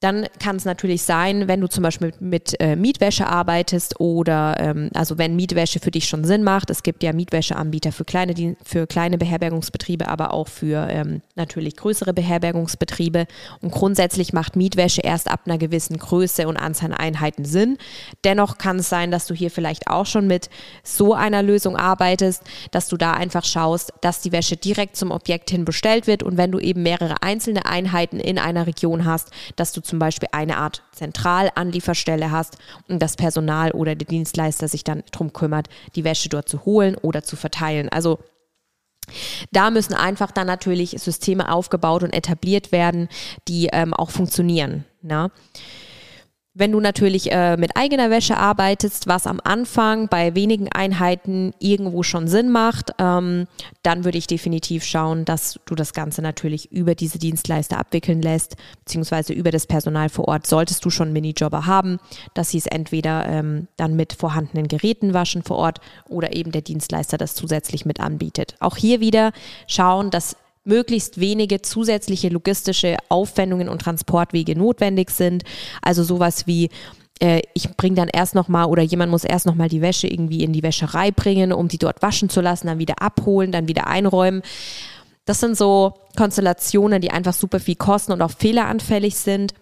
Dann 0.00 0.26
kann 0.38 0.56
es 0.56 0.64
natürlich 0.64 1.02
sein, 1.02 1.48
wenn 1.48 1.60
du 1.60 1.68
zum 1.68 1.82
Beispiel 1.82 2.08
mit, 2.08 2.20
mit 2.20 2.60
äh, 2.60 2.76
Mietwäsche 2.76 3.26
arbeitest 3.26 4.00
oder 4.00 4.56
ähm, 4.58 4.90
also 4.94 5.18
wenn 5.18 5.36
Mietwäsche 5.36 5.80
für 5.80 5.90
dich 5.90 6.08
schon 6.08 6.24
Sinn 6.24 6.44
macht. 6.44 6.70
Es 6.70 6.82
gibt 6.82 7.02
ja 7.02 7.12
Mietwäscheanbieter 7.12 7.92
für 7.92 8.04
kleine, 8.04 8.56
für 8.62 8.86
kleine 8.86 9.18
Beherbergungsbetriebe, 9.18 10.08
aber 10.08 10.32
auch 10.32 10.48
für 10.48 10.88
ähm, 10.88 11.22
natürlich 11.34 11.76
größere 11.76 12.12
Beherbergungsbetriebe. 12.12 13.26
Und 13.60 13.72
grundsätzlich 13.72 14.32
macht 14.32 14.56
Mietwäsche 14.56 15.00
erst 15.00 15.28
ab 15.28 15.42
einer 15.46 15.58
gewissen 15.58 15.96
Größe 15.98 16.46
und 16.46 16.56
Anzahl 16.56 16.92
an 16.92 16.94
Einheiten 16.94 17.44
Sinn. 17.44 17.76
Dennoch 18.24 18.58
kann 18.58 18.78
es 18.78 18.88
sein, 18.88 19.10
dass 19.10 19.26
du 19.26 19.34
hier 19.34 19.50
vielleicht 19.50 19.88
auch 19.88 20.06
schon 20.06 20.26
mit 20.26 20.48
so 20.84 21.12
einer 21.14 21.42
Lösung 21.42 21.76
arbeitest, 21.76 22.42
dass 22.70 22.88
du 22.88 22.96
da 22.96 23.14
einfach 23.14 23.44
schaust, 23.44 23.92
dass 24.00 24.20
die 24.20 24.32
Wäsche 24.32 24.56
direkt 24.56 24.96
zum 24.96 25.10
Objekt 25.10 25.50
hin 25.50 25.64
bestellt 25.64 26.06
wird 26.06 26.22
und 26.22 26.36
wenn 26.36 26.52
du 26.52 26.60
eben 26.60 26.82
mehrere 26.82 27.22
einzelne 27.22 27.66
Einheiten 27.66 28.20
in 28.20 28.38
einer 28.38 28.66
Region 28.66 29.04
hast, 29.04 29.30
dass 29.56 29.72
du 29.72 29.80
zum 29.88 29.98
Beispiel 29.98 30.28
eine 30.32 30.58
Art 30.58 30.82
Zentralanlieferstelle 30.92 32.30
hast 32.30 32.58
und 32.88 33.00
das 33.00 33.16
Personal 33.16 33.72
oder 33.72 33.94
der 33.94 34.06
Dienstleister 34.06 34.68
sich 34.68 34.84
dann 34.84 35.02
darum 35.10 35.32
kümmert, 35.32 35.68
die 35.96 36.04
Wäsche 36.04 36.28
dort 36.28 36.48
zu 36.48 36.64
holen 36.64 36.96
oder 36.96 37.22
zu 37.22 37.36
verteilen. 37.36 37.88
Also 37.88 38.18
da 39.52 39.70
müssen 39.70 39.94
einfach 39.94 40.30
dann 40.30 40.46
natürlich 40.46 40.90
Systeme 40.90 41.50
aufgebaut 41.50 42.02
und 42.02 42.12
etabliert 42.12 42.72
werden, 42.72 43.08
die 43.48 43.68
ähm, 43.72 43.94
auch 43.94 44.10
funktionieren. 44.10 44.84
Na? 45.02 45.30
Wenn 46.58 46.72
du 46.72 46.80
natürlich 46.80 47.30
äh, 47.30 47.56
mit 47.56 47.76
eigener 47.76 48.10
Wäsche 48.10 48.36
arbeitest, 48.36 49.06
was 49.06 49.28
am 49.28 49.40
Anfang 49.44 50.08
bei 50.08 50.34
wenigen 50.34 50.68
Einheiten 50.68 51.54
irgendwo 51.60 52.02
schon 52.02 52.26
Sinn 52.26 52.50
macht, 52.50 52.90
ähm, 52.98 53.46
dann 53.84 54.04
würde 54.04 54.18
ich 54.18 54.26
definitiv 54.26 54.82
schauen, 54.82 55.24
dass 55.24 55.60
du 55.66 55.76
das 55.76 55.92
Ganze 55.92 56.20
natürlich 56.20 56.72
über 56.72 56.96
diese 56.96 57.20
Dienstleister 57.20 57.78
abwickeln 57.78 58.20
lässt, 58.20 58.56
beziehungsweise 58.84 59.34
über 59.34 59.52
das 59.52 59.68
Personal 59.68 60.08
vor 60.08 60.26
Ort. 60.26 60.48
Solltest 60.48 60.84
du 60.84 60.90
schon 60.90 61.12
Minijobber 61.12 61.66
haben, 61.66 62.00
dass 62.34 62.50
sie 62.50 62.58
es 62.58 62.66
entweder 62.66 63.26
ähm, 63.28 63.68
dann 63.76 63.94
mit 63.94 64.14
vorhandenen 64.14 64.66
Geräten 64.66 65.14
waschen 65.14 65.44
vor 65.44 65.58
Ort 65.58 65.80
oder 66.08 66.34
eben 66.34 66.50
der 66.50 66.62
Dienstleister 66.62 67.18
das 67.18 67.36
zusätzlich 67.36 67.86
mit 67.86 68.00
anbietet. 68.00 68.56
Auch 68.58 68.76
hier 68.76 68.98
wieder 68.98 69.30
schauen, 69.68 70.10
dass 70.10 70.34
möglichst 70.68 71.18
wenige 71.18 71.62
zusätzliche 71.62 72.28
logistische 72.28 72.96
Aufwendungen 73.08 73.68
und 73.68 73.82
Transportwege 73.82 74.56
notwendig 74.56 75.10
sind. 75.10 75.42
Also 75.82 76.02
sowas 76.04 76.46
wie 76.46 76.68
äh, 77.20 77.42
ich 77.54 77.76
bringe 77.76 77.96
dann 77.96 78.08
erst 78.08 78.34
nochmal 78.34 78.66
oder 78.66 78.82
jemand 78.82 79.10
muss 79.10 79.24
erst 79.24 79.46
nochmal 79.46 79.68
die 79.68 79.82
Wäsche 79.82 80.06
irgendwie 80.06 80.44
in 80.44 80.52
die 80.52 80.62
Wäscherei 80.62 81.10
bringen, 81.10 81.52
um 81.52 81.68
die 81.68 81.78
dort 81.78 82.02
waschen 82.02 82.28
zu 82.28 82.40
lassen, 82.40 82.68
dann 82.68 82.78
wieder 82.78 83.02
abholen, 83.02 83.52
dann 83.52 83.68
wieder 83.68 83.86
einräumen. 83.86 84.42
Das 85.24 85.40
sind 85.40 85.56
so 85.56 85.94
Konstellationen, 86.16 87.00
die 87.00 87.10
einfach 87.10 87.34
super 87.34 87.60
viel 87.60 87.76
kosten 87.76 88.12
und 88.12 88.22
auch 88.22 88.30
fehleranfällig 88.30 89.16
sind 89.16 89.54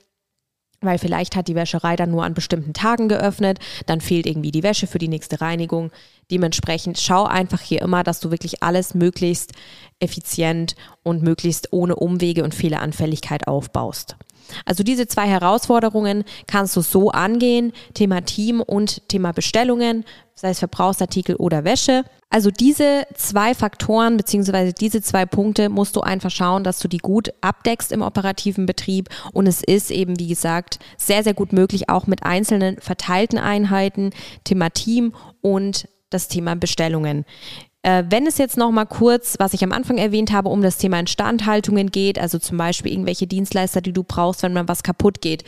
weil 0.87 0.99
vielleicht 0.99 1.37
hat 1.37 1.49
die 1.49 1.55
Wäscherei 1.55 1.97
dann 1.97 2.11
nur 2.11 2.25
an 2.25 2.35
bestimmten 2.35 2.73
Tagen 2.73 3.09
geöffnet, 3.09 3.59
dann 3.87 4.01
fehlt 4.01 4.27
irgendwie 4.27 4.51
die 4.51 4.63
Wäsche 4.63 4.87
für 4.87 4.99
die 4.99 5.09
nächste 5.09 5.41
Reinigung. 5.41 5.91
Dementsprechend 6.31 6.99
schau 6.99 7.25
einfach 7.25 7.61
hier 7.61 7.83
immer, 7.83 8.03
dass 8.03 8.21
du 8.21 8.31
wirklich 8.31 8.63
alles 8.63 8.95
möglichst 8.95 9.53
effizient 10.01 10.75
und 11.03 11.23
möglichst 11.23 11.73
ohne 11.73 11.97
Umwege 11.97 12.43
und 12.43 12.55
Fehleranfälligkeit 12.55 13.47
aufbaust. 13.47 14.17
Also 14.65 14.83
diese 14.83 15.07
zwei 15.07 15.27
Herausforderungen 15.27 16.25
kannst 16.47 16.77
du 16.77 16.81
so 16.81 17.11
angehen, 17.11 17.73
Thema 17.95 18.23
Team 18.23 18.61
und 18.61 19.09
Thema 19.09 19.33
Bestellungen, 19.33 20.05
sei 20.35 20.51
es 20.51 20.59
Verbrauchsartikel 20.59 21.37
oder 21.37 21.65
Wäsche. 21.65 22.05
Also 22.29 22.51
diese 22.51 23.07
zwei 23.15 23.55
Faktoren 23.55 24.17
beziehungsweise 24.17 24.73
diese 24.73 25.01
zwei 25.01 25.25
Punkte 25.25 25.69
musst 25.69 25.97
du 25.97 26.01
einfach 26.01 26.31
schauen, 26.31 26.65
dass 26.65 26.81
du 26.81 26.89
die 26.89 26.99
gut 26.99 27.33
abdeckst 27.41 27.93
im 27.93 28.03
operativen 28.03 28.67
Betrieb. 28.67 29.09
Und 29.33 29.47
es 29.47 29.63
ist 29.63 29.91
eben, 29.91 30.19
wie 30.19 30.29
gesagt, 30.29 30.79
sehr, 30.99 31.23
sehr 31.23 31.35
gut 31.35 31.53
möglich, 31.53 31.89
auch 31.89 32.07
mit 32.07 32.25
einzelnen 32.25 32.79
verteilten 32.81 33.39
Einheiten, 33.39 34.11
Thema 34.45 34.71
Team 34.71 35.15
und 35.41 35.89
das 36.11 36.29
Thema 36.29 36.55
Bestellungen. 36.55 37.25
Äh, 37.87 38.05
wenn 38.11 38.27
es 38.27 38.37
jetzt 38.37 38.57
noch 38.57 38.73
mal 38.73 38.85
kurz, 38.85 39.37
was 39.39 39.55
ich 39.55 39.63
am 39.63 39.71
Anfang 39.71 39.97
erwähnt 39.97 40.33
habe, 40.33 40.49
um 40.49 40.61
das 40.61 40.77
Thema 40.77 40.99
Instandhaltungen 40.99 41.93
geht, 41.93 42.19
also 42.19 42.41
zum 42.41 42.59
Beispiel 42.59 42.91
irgendwelche 42.91 43.29
Dienstleister, 43.29 43.81
die 43.81 43.93
du 43.93 44.03
brauchst, 44.03 44.43
wenn 44.43 44.53
mal 44.53 44.67
was 44.67 44.83
kaputt 44.83 45.21
geht. 45.21 45.45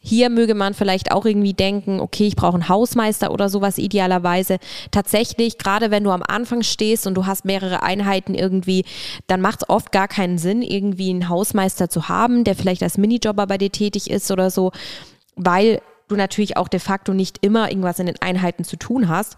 Hier 0.00 0.30
möge 0.30 0.54
man 0.54 0.72
vielleicht 0.72 1.12
auch 1.12 1.26
irgendwie 1.26 1.52
denken, 1.52 2.00
okay, 2.00 2.28
ich 2.28 2.36
brauche 2.36 2.54
einen 2.54 2.70
Hausmeister 2.70 3.30
oder 3.30 3.50
sowas 3.50 3.76
idealerweise. 3.76 4.56
Tatsächlich, 4.90 5.58
gerade 5.58 5.90
wenn 5.90 6.04
du 6.04 6.12
am 6.12 6.22
Anfang 6.22 6.62
stehst 6.62 7.06
und 7.06 7.14
du 7.14 7.26
hast 7.26 7.44
mehrere 7.44 7.82
Einheiten 7.82 8.34
irgendwie, 8.34 8.86
dann 9.26 9.42
macht 9.42 9.64
es 9.64 9.68
oft 9.68 9.92
gar 9.92 10.08
keinen 10.08 10.38
Sinn, 10.38 10.62
irgendwie 10.62 11.10
einen 11.10 11.28
Hausmeister 11.28 11.90
zu 11.90 12.08
haben, 12.08 12.44
der 12.44 12.54
vielleicht 12.54 12.82
als 12.82 12.96
Minijobber 12.96 13.46
bei 13.46 13.58
dir 13.58 13.70
tätig 13.70 14.08
ist 14.08 14.30
oder 14.30 14.50
so, 14.50 14.72
weil 15.34 15.82
du 16.08 16.16
natürlich 16.16 16.56
auch 16.56 16.68
de 16.68 16.80
facto 16.80 17.12
nicht 17.12 17.44
immer 17.44 17.68
irgendwas 17.68 17.98
in 17.98 18.06
den 18.06 18.22
Einheiten 18.22 18.64
zu 18.64 18.76
tun 18.76 19.08
hast. 19.08 19.36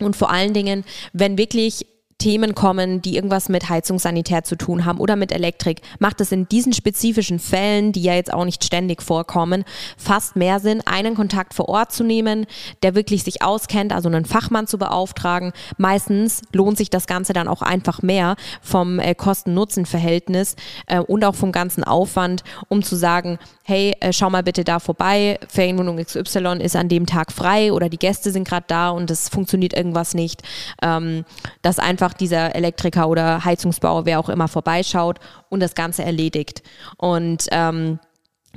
Und 0.00 0.16
vor 0.16 0.30
allen 0.30 0.54
Dingen, 0.54 0.84
wenn 1.12 1.38
wirklich 1.38 1.86
Themen 2.18 2.54
kommen, 2.54 3.00
die 3.00 3.14
irgendwas 3.14 3.48
mit 3.48 3.68
Heizungssanitär 3.68 4.42
zu 4.42 4.56
tun 4.56 4.84
haben 4.84 4.98
oder 4.98 5.14
mit 5.14 5.30
Elektrik, 5.30 5.80
macht 6.00 6.20
es 6.20 6.32
in 6.32 6.48
diesen 6.48 6.72
spezifischen 6.72 7.38
Fällen, 7.38 7.92
die 7.92 8.02
ja 8.02 8.14
jetzt 8.14 8.32
auch 8.32 8.44
nicht 8.44 8.64
ständig 8.64 9.02
vorkommen, 9.02 9.64
fast 9.96 10.34
mehr 10.34 10.58
Sinn, 10.58 10.82
einen 10.84 11.14
Kontakt 11.14 11.54
vor 11.54 11.68
Ort 11.68 11.92
zu 11.92 12.02
nehmen, 12.02 12.46
der 12.82 12.96
wirklich 12.96 13.22
sich 13.22 13.42
auskennt, 13.42 13.92
also 13.92 14.08
einen 14.08 14.24
Fachmann 14.24 14.66
zu 14.66 14.78
beauftragen. 14.78 15.52
Meistens 15.76 16.42
lohnt 16.52 16.76
sich 16.76 16.90
das 16.90 17.06
Ganze 17.06 17.32
dann 17.32 17.46
auch 17.46 17.62
einfach 17.62 18.02
mehr 18.02 18.36
vom 18.62 18.98
äh, 18.98 19.14
Kosten-Nutzen-Verhältnis 19.14 20.56
äh, 20.86 20.98
und 20.98 21.24
auch 21.24 21.36
vom 21.36 21.52
ganzen 21.52 21.84
Aufwand, 21.84 22.42
um 22.68 22.82
zu 22.82 22.96
sagen, 22.96 23.38
hey, 23.68 23.94
äh, 24.00 24.14
schau 24.14 24.30
mal 24.30 24.42
bitte 24.42 24.64
da 24.64 24.80
vorbei, 24.80 25.38
Ferienwohnung 25.46 25.98
XY 25.98 26.58
ist 26.60 26.74
an 26.74 26.88
dem 26.88 27.04
Tag 27.04 27.30
frei 27.30 27.70
oder 27.72 27.90
die 27.90 27.98
Gäste 27.98 28.30
sind 28.30 28.48
gerade 28.48 28.64
da 28.66 28.88
und 28.90 29.10
es 29.10 29.28
funktioniert 29.28 29.74
irgendwas 29.74 30.14
nicht, 30.14 30.42
ähm, 30.82 31.26
dass 31.60 31.78
einfach 31.78 32.07
dieser 32.12 32.54
Elektriker 32.54 33.08
oder 33.08 33.44
Heizungsbauer, 33.44 34.06
wer 34.06 34.20
auch 34.20 34.28
immer, 34.28 34.48
vorbeischaut 34.48 35.18
und 35.48 35.60
das 35.60 35.74
Ganze 35.74 36.04
erledigt. 36.04 36.62
Und 36.96 37.46
ähm, 37.50 37.98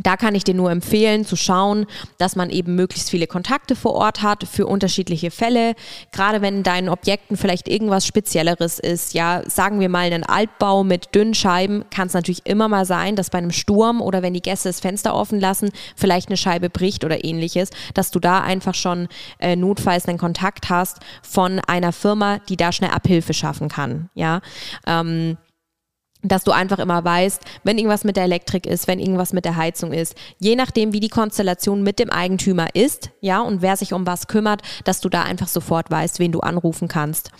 da 0.03 0.17
kann 0.17 0.35
ich 0.35 0.43
dir 0.43 0.53
nur 0.53 0.71
empfehlen 0.71 1.25
zu 1.25 1.35
schauen, 1.35 1.85
dass 2.17 2.35
man 2.35 2.49
eben 2.49 2.75
möglichst 2.75 3.09
viele 3.09 3.27
Kontakte 3.27 3.75
vor 3.75 3.93
Ort 3.93 4.21
hat 4.21 4.43
für 4.43 4.67
unterschiedliche 4.67 5.31
Fälle. 5.31 5.75
Gerade 6.11 6.41
wenn 6.41 6.57
in 6.57 6.63
deinen 6.63 6.89
Objekten 6.89 7.37
vielleicht 7.37 7.67
irgendwas 7.67 8.05
Spezielleres 8.05 8.79
ist, 8.79 9.13
ja, 9.13 9.41
sagen 9.49 9.79
wir 9.79 9.89
mal 9.89 10.05
einen 10.05 10.23
Altbau 10.23 10.83
mit 10.83 11.13
dünnen 11.15 11.33
Scheiben, 11.33 11.85
kann 11.89 12.07
es 12.07 12.13
natürlich 12.13 12.45
immer 12.45 12.67
mal 12.67 12.85
sein, 12.85 13.15
dass 13.15 13.29
bei 13.29 13.37
einem 13.37 13.51
Sturm 13.51 14.01
oder 14.01 14.21
wenn 14.21 14.33
die 14.33 14.41
Gäste 14.41 14.69
das 14.69 14.79
Fenster 14.79 15.13
offen 15.13 15.39
lassen, 15.39 15.71
vielleicht 15.95 16.29
eine 16.29 16.37
Scheibe 16.37 16.69
bricht 16.69 17.03
oder 17.03 17.23
ähnliches, 17.23 17.69
dass 17.93 18.11
du 18.11 18.19
da 18.19 18.41
einfach 18.41 18.75
schon 18.75 19.07
äh, 19.39 19.55
notfalls 19.55 20.07
einen 20.07 20.17
Kontakt 20.17 20.69
hast 20.69 20.99
von 21.21 21.59
einer 21.67 21.91
Firma, 21.91 22.39
die 22.49 22.57
da 22.57 22.71
schnell 22.71 22.91
Abhilfe 22.91 23.33
schaffen 23.33 23.69
kann. 23.69 24.09
Ja. 24.13 24.41
Ähm, 24.85 25.37
dass 26.23 26.43
du 26.43 26.51
einfach 26.51 26.79
immer 26.79 27.03
weißt, 27.03 27.41
wenn 27.63 27.77
irgendwas 27.77 28.03
mit 28.03 28.15
der 28.15 28.25
Elektrik 28.25 28.65
ist, 28.65 28.87
wenn 28.87 28.99
irgendwas 28.99 29.33
mit 29.33 29.45
der 29.45 29.55
Heizung 29.55 29.91
ist, 29.91 30.15
je 30.39 30.55
nachdem, 30.55 30.93
wie 30.93 30.99
die 30.99 31.09
Konstellation 31.09 31.83
mit 31.83 31.99
dem 31.99 32.09
Eigentümer 32.09 32.75
ist, 32.75 33.09
ja, 33.21 33.41
und 33.41 33.61
wer 33.61 33.77
sich 33.77 33.93
um 33.93 34.05
was 34.05 34.27
kümmert, 34.27 34.61
dass 34.83 35.01
du 35.01 35.09
da 35.09 35.23
einfach 35.23 35.47
sofort 35.47 35.89
weißt, 35.89 36.19
wen 36.19 36.31
du 36.31 36.39
anrufen 36.41 36.87
kannst. 36.87 37.31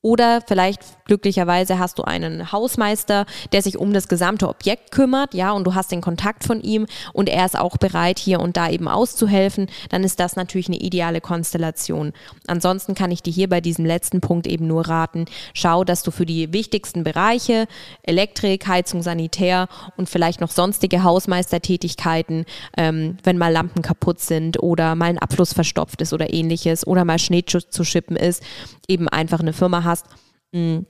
Oder 0.00 0.42
vielleicht 0.46 0.80
glücklicherweise 1.06 1.80
hast 1.80 1.98
du 1.98 2.04
einen 2.04 2.52
Hausmeister, 2.52 3.26
der 3.50 3.62
sich 3.62 3.78
um 3.78 3.92
das 3.92 4.06
gesamte 4.06 4.48
Objekt 4.48 4.92
kümmert, 4.92 5.34
ja, 5.34 5.50
und 5.50 5.64
du 5.64 5.74
hast 5.74 5.90
den 5.90 6.00
Kontakt 6.00 6.44
von 6.44 6.60
ihm 6.60 6.86
und 7.12 7.28
er 7.28 7.44
ist 7.44 7.58
auch 7.58 7.78
bereit, 7.78 8.20
hier 8.20 8.38
und 8.38 8.56
da 8.56 8.70
eben 8.70 8.86
auszuhelfen, 8.86 9.66
dann 9.88 10.04
ist 10.04 10.20
das 10.20 10.36
natürlich 10.36 10.68
eine 10.68 10.78
ideale 10.78 11.20
Konstellation. 11.20 12.12
Ansonsten 12.46 12.94
kann 12.94 13.10
ich 13.10 13.24
dir 13.24 13.32
hier 13.32 13.48
bei 13.48 13.60
diesem 13.60 13.84
letzten 13.84 14.20
Punkt 14.20 14.46
eben 14.46 14.68
nur 14.68 14.86
raten, 14.86 15.24
schau, 15.52 15.82
dass 15.82 16.04
du 16.04 16.12
für 16.12 16.26
die 16.26 16.52
wichtigsten 16.52 17.02
Bereiche, 17.02 17.66
Elektrik, 18.04 18.68
Heizung, 18.68 19.02
Sanitär 19.02 19.66
und 19.96 20.08
vielleicht 20.08 20.40
noch 20.40 20.52
sonstige 20.52 21.02
Hausmeistertätigkeiten, 21.02 22.44
ähm, 22.76 23.16
wenn 23.24 23.36
mal 23.36 23.52
Lampen 23.52 23.82
kaputt 23.82 24.20
sind 24.20 24.62
oder 24.62 24.94
mal 24.94 25.06
ein 25.06 25.18
Abfluss 25.18 25.52
verstopft 25.54 26.02
ist 26.02 26.12
oder 26.12 26.32
ähnliches 26.32 26.86
oder 26.86 27.04
mal 27.04 27.18
Schnee 27.18 27.44
zu 27.44 27.82
schippen 27.82 28.14
ist, 28.14 28.44
eben 28.86 29.08
einfach 29.08 29.40
eine 29.40 29.52
Firma 29.52 29.87
hast 29.88 30.06
mm, 30.52 30.80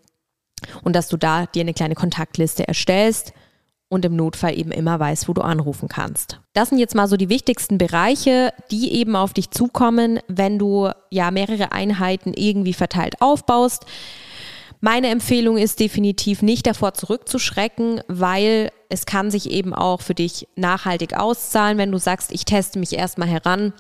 und 0.82 0.96
dass 0.96 1.08
du 1.08 1.16
da 1.16 1.46
dir 1.46 1.60
eine 1.60 1.74
kleine 1.74 1.94
Kontaktliste 1.94 2.66
erstellst 2.68 3.32
und 3.88 4.04
im 4.04 4.16
Notfall 4.16 4.58
eben 4.58 4.70
immer 4.70 5.00
weißt, 5.00 5.28
wo 5.28 5.32
du 5.32 5.40
anrufen 5.40 5.88
kannst. 5.88 6.40
Das 6.52 6.68
sind 6.68 6.78
jetzt 6.78 6.94
mal 6.94 7.08
so 7.08 7.16
die 7.16 7.30
wichtigsten 7.30 7.78
Bereiche, 7.78 8.52
die 8.70 8.92
eben 8.92 9.16
auf 9.16 9.32
dich 9.32 9.50
zukommen, 9.50 10.20
wenn 10.28 10.58
du 10.58 10.90
ja 11.10 11.30
mehrere 11.30 11.72
Einheiten 11.72 12.34
irgendwie 12.34 12.74
verteilt 12.74 13.20
aufbaust. 13.20 13.86
Meine 14.80 15.08
Empfehlung 15.08 15.56
ist 15.56 15.80
definitiv 15.80 16.42
nicht 16.42 16.66
davor 16.66 16.94
zurückzuschrecken, 16.94 18.00
weil 18.06 18.70
es 18.90 19.06
kann 19.06 19.30
sich 19.30 19.50
eben 19.50 19.74
auch 19.74 20.00
für 20.02 20.14
dich 20.14 20.46
nachhaltig 20.54 21.14
auszahlen, 21.14 21.78
wenn 21.78 21.90
du 21.90 21.98
sagst, 21.98 22.30
ich 22.30 22.44
teste 22.44 22.78
mich 22.78 22.92
erstmal 22.92 23.28
heran 23.28 23.72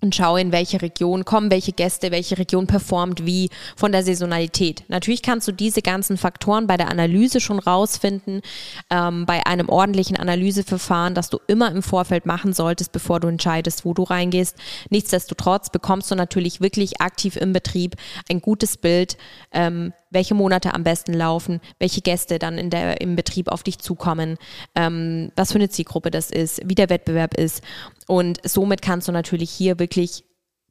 und 0.00 0.14
schaue, 0.14 0.40
in 0.40 0.52
welche 0.52 0.80
Region 0.80 1.24
kommen 1.24 1.50
welche 1.50 1.72
Gäste, 1.72 2.10
welche 2.10 2.38
Region 2.38 2.66
performt 2.66 3.26
wie 3.26 3.50
von 3.76 3.92
der 3.92 4.02
Saisonalität. 4.02 4.84
Natürlich 4.88 5.22
kannst 5.22 5.48
du 5.48 5.52
diese 5.52 5.82
ganzen 5.82 6.16
Faktoren 6.16 6.66
bei 6.66 6.76
der 6.76 6.90
Analyse 6.90 7.40
schon 7.40 7.58
rausfinden, 7.58 8.42
ähm, 8.90 9.26
bei 9.26 9.44
einem 9.46 9.68
ordentlichen 9.68 10.16
Analyseverfahren, 10.16 11.14
das 11.14 11.30
du 11.30 11.38
immer 11.46 11.70
im 11.70 11.82
Vorfeld 11.82 12.26
machen 12.26 12.52
solltest, 12.52 12.92
bevor 12.92 13.20
du 13.20 13.28
entscheidest, 13.28 13.84
wo 13.84 13.94
du 13.94 14.04
reingehst. 14.04 14.56
Nichtsdestotrotz 14.90 15.70
bekommst 15.70 16.10
du 16.10 16.14
natürlich 16.14 16.60
wirklich 16.60 17.00
aktiv 17.00 17.36
im 17.36 17.52
Betrieb 17.52 17.96
ein 18.30 18.40
gutes 18.40 18.76
Bild, 18.76 19.16
ähm, 19.52 19.92
welche 20.10 20.34
Monate 20.34 20.74
am 20.74 20.84
besten 20.84 21.12
laufen, 21.12 21.60
welche 21.78 22.00
Gäste 22.00 22.38
dann 22.38 22.58
in 22.58 22.70
der, 22.70 23.00
im 23.00 23.16
Betrieb 23.16 23.48
auf 23.48 23.62
dich 23.62 23.78
zukommen, 23.78 24.36
ähm, 24.74 25.32
was 25.36 25.52
für 25.52 25.58
eine 25.58 25.68
Zielgruppe 25.68 26.10
das 26.10 26.30
ist, 26.30 26.60
wie 26.64 26.74
der 26.74 26.90
Wettbewerb 26.90 27.34
ist. 27.34 27.62
Und 28.06 28.38
somit 28.44 28.82
kannst 28.82 29.08
du 29.08 29.12
natürlich 29.12 29.50
hier 29.50 29.78
wirklich 29.78 30.24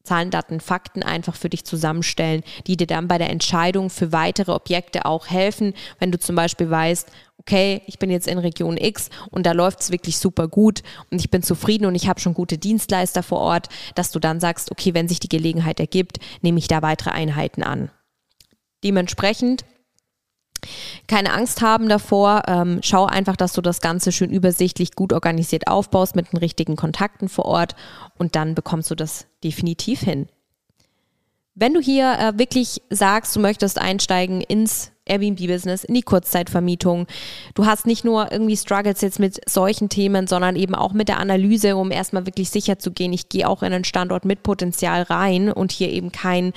Zahlen, 0.07 0.31
Daten, 0.31 0.61
Fakten 0.61 1.03
einfach 1.03 1.35
für 1.35 1.49
dich 1.49 1.65
zusammenstellen, 1.65 2.43
die 2.65 2.77
dir 2.77 2.87
dann 2.87 3.09
bei 3.09 3.17
der 3.17 3.29
Entscheidung 3.29 3.89
für 3.89 4.13
weitere 4.13 4.53
Objekte 4.53 5.05
auch 5.05 5.27
helfen, 5.27 5.73
wenn 5.99 6.11
du 6.11 6.17
zum 6.17 6.35
Beispiel 6.35 6.69
weißt, 6.69 7.11
okay, 7.37 7.81
ich 7.87 7.99
bin 7.99 8.09
jetzt 8.09 8.27
in 8.27 8.37
Region 8.37 8.77
X 8.77 9.09
und 9.31 9.45
da 9.45 9.51
läuft 9.51 9.81
es 9.81 9.91
wirklich 9.91 10.17
super 10.17 10.47
gut 10.47 10.81
und 11.11 11.19
ich 11.19 11.29
bin 11.29 11.43
zufrieden 11.43 11.85
und 11.85 11.95
ich 11.95 12.07
habe 12.07 12.21
schon 12.21 12.33
gute 12.33 12.57
Dienstleister 12.57 13.21
vor 13.21 13.39
Ort, 13.39 13.67
dass 13.95 14.11
du 14.11 14.19
dann 14.19 14.39
sagst, 14.39 14.71
okay, 14.71 14.93
wenn 14.93 15.09
sich 15.09 15.19
die 15.19 15.29
Gelegenheit 15.29 15.79
ergibt, 15.79 16.19
nehme 16.41 16.59
ich 16.59 16.69
da 16.69 16.81
weitere 16.81 17.11
Einheiten 17.11 17.63
an. 17.63 17.91
Dementsprechend 18.83 19.65
keine 21.07 21.33
Angst 21.33 21.61
haben 21.61 21.87
davor. 21.87 22.43
Ähm, 22.47 22.79
schau 22.81 23.05
einfach, 23.05 23.35
dass 23.35 23.53
du 23.53 23.61
das 23.61 23.81
Ganze 23.81 24.11
schön 24.11 24.31
übersichtlich, 24.31 24.93
gut 24.93 25.13
organisiert 25.13 25.67
aufbaust 25.67 26.15
mit 26.15 26.31
den 26.31 26.37
richtigen 26.37 26.75
Kontakten 26.75 27.29
vor 27.29 27.45
Ort 27.45 27.75
und 28.17 28.35
dann 28.35 28.55
bekommst 28.55 28.91
du 28.91 28.95
das 28.95 29.27
definitiv 29.43 30.01
hin. 30.01 30.27
Wenn 31.55 31.73
du 31.73 31.79
hier 31.79 32.17
äh, 32.19 32.37
wirklich 32.37 32.81
sagst, 32.89 33.35
du 33.35 33.39
möchtest 33.39 33.79
einsteigen 33.79 34.41
ins 34.41 34.91
Airbnb-Business, 35.07 35.83
in 35.83 35.95
die 35.95 36.01
Kurzzeitvermietung. 36.01 37.07
Du 37.55 37.65
hast 37.65 37.85
nicht 37.85 38.05
nur 38.05 38.31
irgendwie 38.31 38.57
Struggles 38.57 39.01
jetzt 39.01 39.19
mit 39.19 39.49
solchen 39.49 39.89
Themen, 39.89 40.27
sondern 40.27 40.55
eben 40.55 40.75
auch 40.75 40.93
mit 40.93 41.07
der 41.07 41.19
Analyse, 41.19 41.75
um 41.75 41.91
erstmal 41.91 42.25
wirklich 42.25 42.49
sicher 42.49 42.79
zu 42.79 42.91
gehen, 42.91 43.13
ich 43.13 43.29
gehe 43.29 43.47
auch 43.47 43.63
in 43.63 43.73
einen 43.73 43.83
Standort 43.83 44.25
mit 44.25 44.43
Potenzial 44.43 45.03
rein 45.03 45.51
und 45.51 45.71
hier 45.71 45.89
eben 45.89 46.11
kein, 46.11 46.53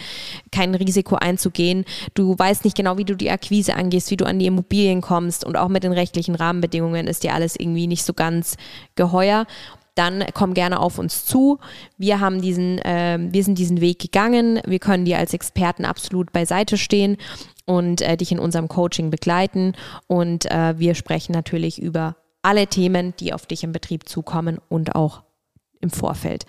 kein 0.53 0.75
Risiko 0.75 1.17
einzugehen. 1.17 1.85
Du 2.15 2.39
weißt 2.39 2.65
nicht 2.65 2.77
genau, 2.77 2.99
wie 2.99 3.05
du 3.05 3.17
die 3.17 3.31
Akquise 3.31 3.75
angehst, 3.75 4.11
wie 4.11 4.17
du 4.17 4.27
an 4.27 4.39
die 4.39 4.47
Immobilien 4.47 5.01
kommst 5.01 5.45
und 5.45 5.57
auch 5.57 5.69
mit 5.69 5.85
den 5.85 5.93
rechtlichen 5.93 6.35
Rahmenbedingungen 6.35 7.07
ist 7.07 7.25
dir 7.25 7.35
alles 7.35 7.57
irgendwie 7.57 7.87
nicht 7.87 8.05
so 8.05 8.13
ganz 8.15 8.57
geheuer 8.95 9.47
dann 9.95 10.25
komm 10.35 10.55
gerne 10.55 10.81
auf 10.81 10.99
uns 10.99 11.25
zu. 11.25 11.59
Wir 11.99 12.21
haben 12.21 12.41
diesen, 12.41 12.79
äh, 12.79 13.19
wir 13.21 13.45
sind 13.45 13.59
diesen 13.59 13.81
Weg 13.81 13.99
gegangen. 13.99 14.61
Wir 14.67 14.79
können 14.79 15.05
dir 15.05 15.19
als 15.19 15.35
Experten 15.35 15.85
absolut 15.85 16.33
beiseite 16.33 16.77
stehen 16.79 17.17
und 17.67 18.01
äh, 18.01 18.17
dich 18.17 18.33
in 18.33 18.39
unserem 18.39 18.69
Coaching 18.69 19.11
begleiten. 19.11 19.75
Und 20.07 20.51
äh, 20.51 20.79
wir 20.79 20.95
sprechen 20.95 21.33
natürlich 21.33 21.81
über 21.81 22.17
alle 22.43 22.67
Themen, 22.67 23.15
die 23.21 23.33
auf 23.33 23.47
dich 23.47 23.65
im 23.65 23.73
Betrieb 23.73 24.09
zukommen 24.09 24.59
und 24.69 24.95
auch 24.95 25.23
im 25.81 25.91
Vorfeld. 25.91 26.45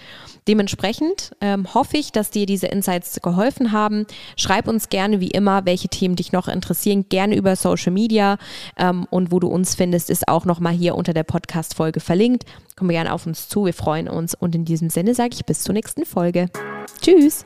Dementsprechend 0.47 1.31
ähm, 1.41 1.73
hoffe 1.73 1.97
ich, 1.97 2.11
dass 2.11 2.31
dir 2.31 2.45
diese 2.45 2.67
Insights 2.67 3.21
geholfen 3.21 3.71
haben. 3.71 4.05
Schreib 4.35 4.67
uns 4.67 4.89
gerne 4.89 5.19
wie 5.19 5.31
immer, 5.31 5.65
welche 5.65 5.87
Themen 5.87 6.15
dich 6.15 6.31
noch 6.31 6.47
interessieren, 6.47 7.05
gerne 7.09 7.35
über 7.35 7.55
Social 7.55 7.91
Media 7.91 8.37
ähm, 8.77 9.05
und 9.09 9.31
wo 9.31 9.39
du 9.39 9.47
uns 9.47 9.75
findest, 9.75 10.09
ist 10.09 10.27
auch 10.27 10.45
nochmal 10.45 10.73
hier 10.73 10.95
unter 10.95 11.13
der 11.13 11.23
Podcast-Folge 11.23 11.99
verlinkt. 11.99 12.45
Komm 12.75 12.89
gerne 12.89 13.13
auf 13.13 13.25
uns 13.25 13.47
zu, 13.47 13.65
wir 13.65 13.73
freuen 13.73 14.07
uns 14.09 14.33
und 14.35 14.55
in 14.55 14.65
diesem 14.65 14.89
Sinne 14.89 15.15
sage 15.15 15.31
ich 15.33 15.45
bis 15.45 15.61
zur 15.61 15.73
nächsten 15.73 16.05
Folge. 16.05 16.49
Tschüss! 17.01 17.45